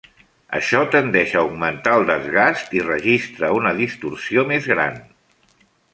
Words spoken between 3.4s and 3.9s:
una